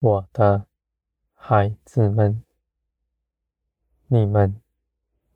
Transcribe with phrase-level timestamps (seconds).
[0.00, 0.66] 我的
[1.34, 2.42] 孩子们，
[4.06, 4.58] 你们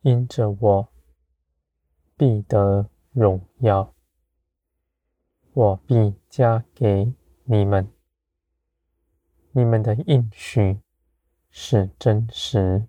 [0.01, 0.89] 因着我
[2.17, 3.95] 必得荣耀，
[5.53, 7.13] 我必加给
[7.45, 7.93] 你们。
[9.53, 10.81] 你们的应许
[11.51, 12.89] 是真实，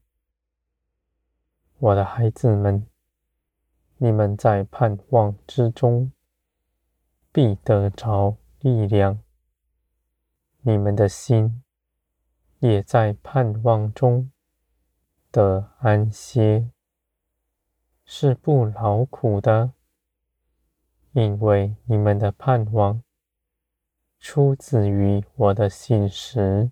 [1.79, 2.87] 我的孩子们，
[3.98, 6.09] 你们在盼望之中
[7.34, 9.20] 必得着力量，
[10.62, 11.62] 你们的心
[12.65, 14.31] 也在盼望中
[15.31, 16.71] 的安歇，
[18.03, 19.73] 是不劳苦的，
[21.12, 23.01] 因为你们的盼望。
[24.17, 26.71] 出自于我的信实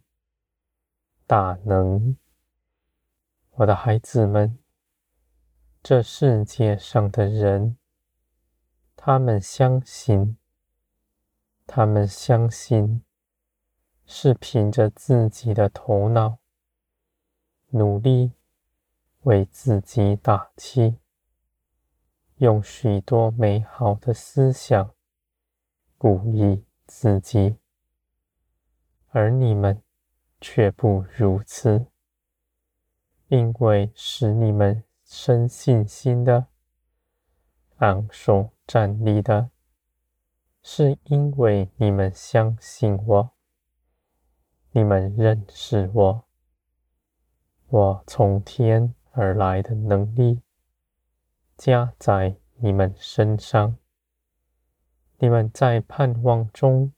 [1.28, 2.18] 大能，
[3.52, 4.58] 我的孩子们，
[5.84, 7.78] 这世界上的人，
[8.96, 10.36] 他们相信，
[11.68, 13.04] 他们相信
[14.06, 16.38] 是凭着自己的头脑
[17.70, 18.32] 努力
[19.22, 20.98] 为自己打气，
[22.38, 24.94] 用许多美好的思想
[25.98, 26.66] 鼓励。
[26.86, 27.58] 自己，
[29.08, 29.82] 而你们
[30.42, 31.88] 却不如此，
[33.30, 36.48] 因为使你们生信心的、
[37.78, 39.50] 昂首站立的，
[40.62, 43.33] 是因为你们相信我，
[44.76, 46.26] 你们认识我，
[47.68, 50.42] 我从天而来的能力
[51.56, 53.78] 加在你们身上。
[55.20, 56.92] 你们在盼望中，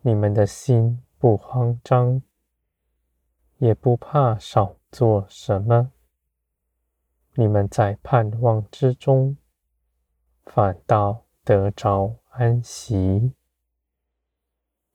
[0.00, 2.22] 你们的心不慌张，
[3.58, 5.92] 也不怕少做什么。
[7.34, 9.36] 你们在盼望之中，
[10.46, 13.34] 反倒得着安息。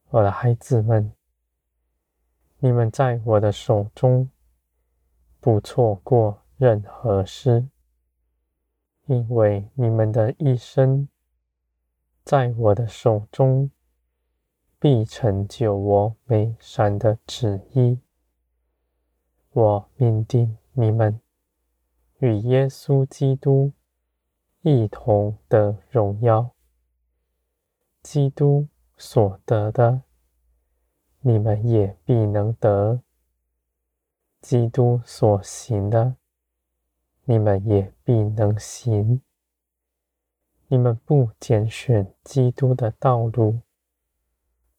[0.09, 1.13] 我的孩子们，
[2.59, 4.31] 你们在我的手中，
[5.39, 7.67] 不错过任何事，
[9.05, 11.07] 因为你们的一生。
[12.23, 13.69] 在我的手中，
[14.79, 17.99] 必成就我美善的旨意。
[19.51, 21.21] 我命定你们
[22.17, 23.71] 与耶稣基督
[24.61, 26.49] 一同的荣耀。
[28.01, 30.01] 基督所得的，
[31.27, 33.01] 你们也必能得；
[34.39, 36.15] 基督所行的，
[37.25, 39.21] 你们也必能行。
[40.69, 43.59] 你们不拣选基督的道路，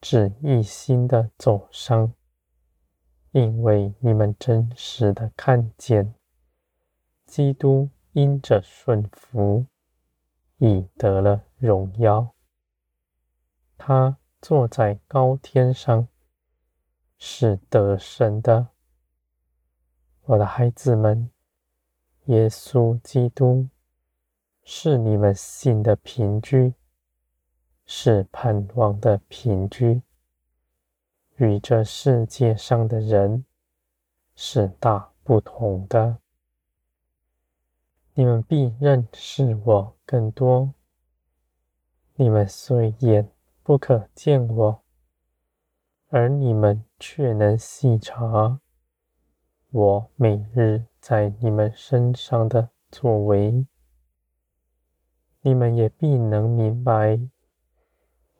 [0.01, 2.15] 只一心的走上，
[3.33, 6.15] 因为你们真实的看见，
[7.27, 9.67] 基督因着顺服，
[10.57, 12.33] 已得了荣耀。
[13.77, 16.09] 他坐在高天上，
[17.41, 18.67] 是得胜的。
[20.25, 21.31] 我的孩子们，
[22.25, 23.69] 耶稣基督。
[24.65, 26.75] 是你们信的凭据，
[27.87, 30.03] 是盼望的凭据，
[31.37, 33.45] 与这世界上的人
[34.35, 36.19] 是大不同的。
[38.15, 40.75] 你们必认识我更多。
[42.17, 43.31] 你们虽眼
[43.63, 44.83] 不可见我，
[46.11, 48.61] 而你们却能细察
[49.71, 53.67] 我每日在你们身上的作为。
[55.43, 57.21] 你们也必能明白，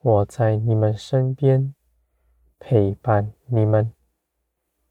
[0.01, 1.75] 我在你们身边
[2.59, 3.93] 陪伴你们，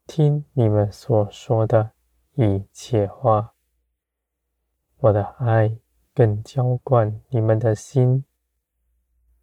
[0.05, 1.93] 听你们所说的
[2.35, 3.55] 一切话。
[4.97, 5.79] 我的爱
[6.13, 8.23] 更浇灌你们的心，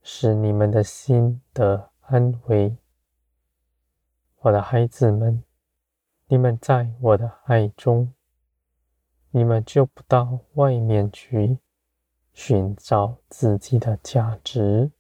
[0.03, 2.77] 使你们的心得安慰。
[4.45, 5.43] 我的孩子们，
[6.27, 8.13] 你们在我的爱中，
[9.31, 11.59] 你们就不到外面去。
[12.35, 14.91] 寻找自己的价值，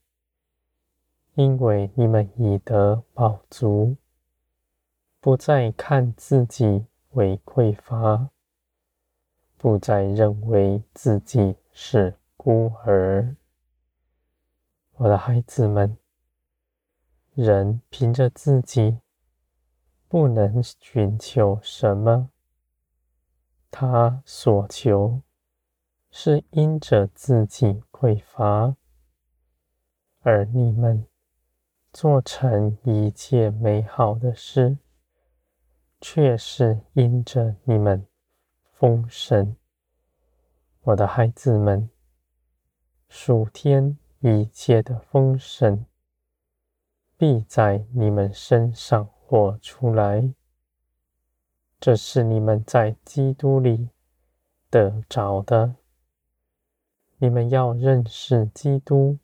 [1.34, 3.96] 因为你们已得饱足，
[5.20, 8.30] 不再看自己为匮乏，
[9.58, 13.36] 不再认为自己是孤儿。
[14.92, 15.98] 我的孩子们，
[17.34, 19.00] 人凭着自己
[20.14, 22.30] 不能寻求什么，
[23.68, 25.22] 他所求。
[26.08, 28.76] 是因着自己匮乏，
[30.20, 31.08] 而你们
[31.92, 34.78] 做成一切美好的事，
[36.00, 38.06] 却是因着你们
[38.70, 39.56] 丰盛。
[40.82, 41.90] 我的孩子们，
[43.08, 45.84] 属天一切的丰盛，
[47.16, 50.32] 必在你们身上活出来。
[51.80, 53.88] 这是你们在基督里
[54.70, 55.74] 得着的。
[57.18, 59.18] 你们要认识基督，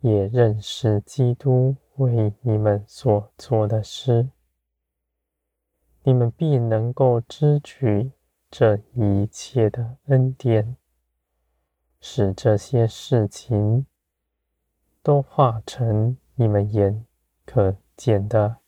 [0.00, 4.30] 也认识基督为你们所做的事。
[6.04, 8.12] 你们必能够支取
[8.50, 10.78] 这一切的恩典，
[12.00, 13.84] 使这些事情
[15.02, 17.04] 都化成你们眼
[17.44, 18.59] 可见的。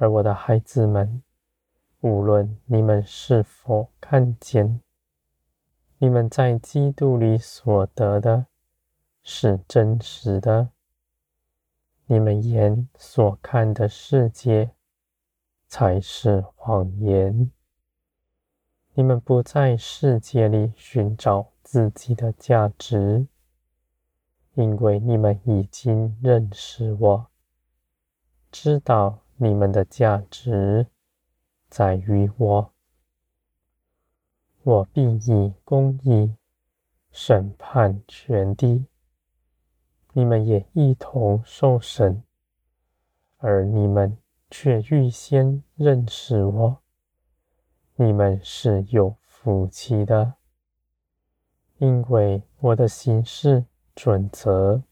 [0.00, 1.22] 而我的孩子们，
[2.02, 4.80] 无论你们是否看见，
[5.98, 8.46] 你们在基督里所得的
[9.24, 10.70] 是真实的。
[12.06, 14.70] 你们眼所看的世界
[15.66, 17.50] 才是谎言。
[18.94, 23.26] 你们不在世界里寻找自己的价值，
[24.54, 27.26] 因为你们已经认识我，
[28.52, 30.86] 知道你们的价值。
[31.68, 32.72] 在于我，
[34.62, 36.34] 我必以公义
[37.10, 38.86] 审判全地。
[40.12, 42.22] 你们也一同受审，
[43.36, 44.16] 而你们
[44.50, 46.78] 却预先认识我。
[47.96, 50.34] 你们是有福气的，
[51.76, 54.82] 因为我的行事准则，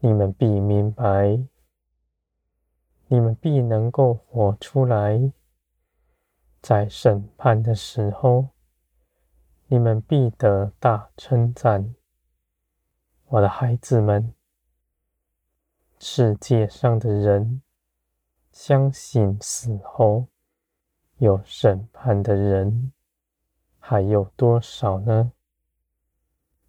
[0.00, 1.42] 你们必明白，
[3.12, 5.32] 你们必能够活出来。
[6.62, 8.50] 在审判的时候，
[9.66, 11.92] 你们必得大称赞，
[13.26, 14.32] 我的孩子们。
[15.98, 17.62] 世界上的人
[18.52, 20.28] 相信死后
[21.16, 22.92] 有审判的人
[23.80, 25.32] 还有多少呢？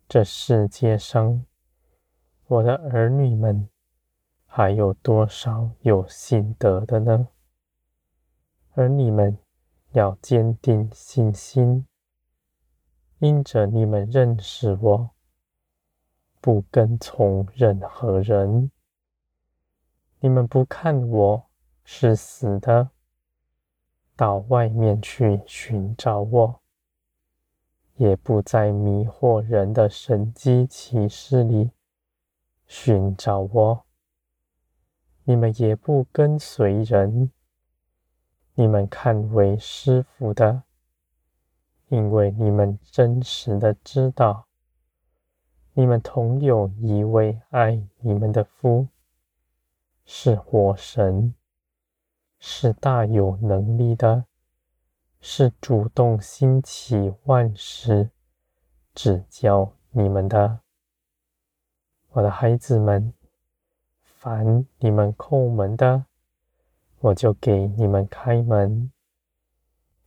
[0.09, 1.45] 这世界上，
[2.47, 3.69] 我的儿女们
[4.53, 7.29] 还有多少有信德的呢？
[8.73, 9.37] 而你们。
[9.93, 11.85] 要坚定信心，
[13.19, 15.09] 因着你们认识我，
[16.39, 18.71] 不跟从任何人。
[20.21, 21.45] 你们不看我
[21.83, 22.91] 是死的，
[24.15, 26.61] 到外面去寻找我，
[27.95, 31.71] 也不在迷惑人的神迹奇事里
[32.65, 33.85] 寻找我。
[35.31, 37.31] 你们也不跟随人。
[38.53, 40.63] 你们看为师傅的，
[41.87, 44.47] 因为你们真实的知道，
[45.71, 48.89] 你们同有一位爱你们的夫，
[50.03, 51.33] 是活神，
[52.37, 54.25] 是大有能力的，
[55.21, 58.09] 是主动兴起万事，
[58.93, 60.59] 指教你们的。
[62.09, 63.13] 我的孩子们，
[64.23, 66.05] 凡你们叩门的，
[66.99, 68.91] 我就给你们开门。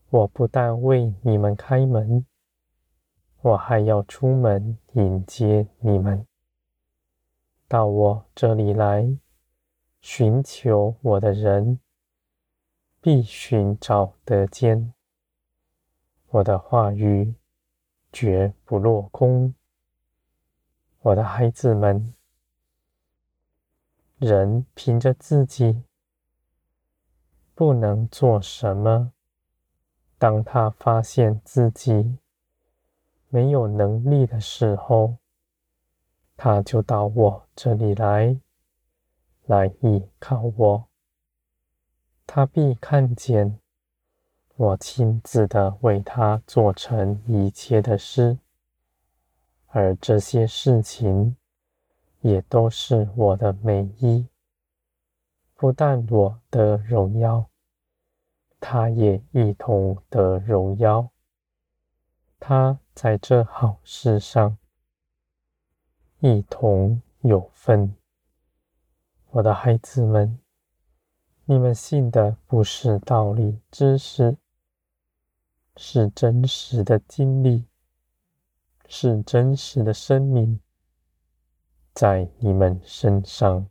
[0.09, 2.25] 我不但为你们开门，
[3.41, 6.25] 我还要出门迎接你们
[7.67, 9.19] 到我这里来。
[10.01, 11.81] 寻求我的人，
[13.01, 14.95] 必寻找得见。
[16.29, 17.35] 我的话语
[18.13, 19.53] 绝不落空。
[21.01, 22.15] 我的孩子们，
[24.25, 25.85] 人凭着自己。
[27.55, 29.13] 不能做什么。
[30.19, 32.19] 当他发现自己
[33.29, 35.19] 没有能力的时候，
[36.37, 38.41] 他就到我这里来，
[39.47, 40.89] 来依靠我。
[42.27, 43.61] 他必看见
[44.57, 48.39] 我亲自的为他做成一切的事，
[49.67, 51.37] 而这些事情
[52.25, 54.27] 也都是我的美意。
[55.53, 57.51] 不但我得荣耀，
[58.59, 61.11] 他也一同得荣耀。
[62.41, 64.57] 他在这好事上
[66.21, 67.95] 一同有份。
[69.33, 70.39] 我的孩子们，
[71.45, 74.39] 你们信的不是道理知识，
[75.77, 77.67] 是真实的经历，
[78.89, 80.61] 是真实的生命，
[81.95, 83.69] 在你们身上。